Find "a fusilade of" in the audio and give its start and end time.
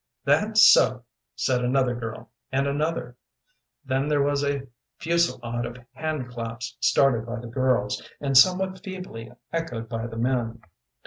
4.43-5.77